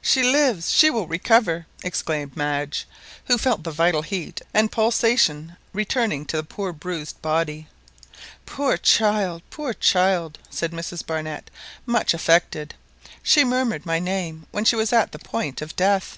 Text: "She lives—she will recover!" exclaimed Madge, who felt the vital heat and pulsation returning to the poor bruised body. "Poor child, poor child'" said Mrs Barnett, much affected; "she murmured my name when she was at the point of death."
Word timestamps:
"She 0.00 0.22
lives—she 0.22 0.88
will 0.88 1.06
recover!" 1.06 1.66
exclaimed 1.84 2.34
Madge, 2.34 2.86
who 3.26 3.36
felt 3.36 3.62
the 3.62 3.70
vital 3.70 4.00
heat 4.00 4.40
and 4.54 4.72
pulsation 4.72 5.58
returning 5.74 6.24
to 6.24 6.38
the 6.38 6.42
poor 6.42 6.72
bruised 6.72 7.20
body. 7.20 7.66
"Poor 8.46 8.78
child, 8.78 9.42
poor 9.50 9.74
child'" 9.74 10.38
said 10.48 10.72
Mrs 10.72 11.04
Barnett, 11.04 11.50
much 11.84 12.14
affected; 12.14 12.74
"she 13.22 13.44
murmured 13.44 13.84
my 13.84 13.98
name 13.98 14.46
when 14.50 14.64
she 14.64 14.76
was 14.76 14.94
at 14.94 15.12
the 15.12 15.18
point 15.18 15.60
of 15.60 15.76
death." 15.76 16.16